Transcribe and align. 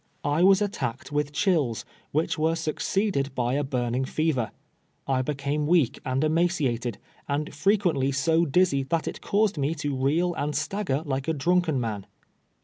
I 0.25 0.41
was 0.41 0.63
attacked 0.63 1.11
with 1.11 1.31
chills, 1.31 1.85
which 2.11 2.35
were 2.35 2.55
succeeded 2.55 3.35
by 3.35 3.53
a 3.53 3.63
burning 3.63 4.03
fever. 4.03 4.49
I 5.07 5.21
became 5.21 5.67
weak 5.67 5.99
and 6.03 6.23
emaciated, 6.23 6.97
and 7.29 7.53
frequently 7.53 8.11
so 8.11 8.43
diz 8.43 8.69
zy 8.69 8.81
that 8.89 9.07
it 9.07 9.21
caused 9.21 9.59
rae 9.59 9.75
to 9.75 9.95
reel 9.95 10.33
and 10.33 10.55
stagger 10.55 11.03
like 11.05 11.27
a 11.27 11.33
drunk 11.35 11.69
en 11.69 11.79
man. 11.79 12.07